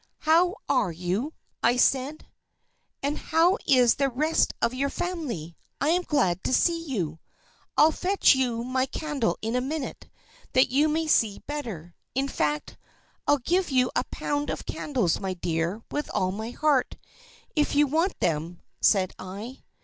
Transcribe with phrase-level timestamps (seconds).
[0.21, 1.33] How are you?"
[1.77, 3.05] said I.
[3.07, 5.55] "And how is the rest of your family?
[5.79, 7.19] I am glad to see you.
[7.77, 10.09] I'll fetch you my candle in a minute,
[10.53, 11.93] that you may see better.
[12.15, 12.77] In fact,
[13.27, 16.97] I'll give you a pound of candles, my dear, with all my heart,
[17.55, 19.61] if you want them," said I.